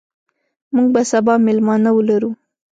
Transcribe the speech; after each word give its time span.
موږ 0.75 0.87
به 0.93 1.01
سبا 1.11 1.33
میلمانه 1.45 1.89
ولرو. 1.93 2.31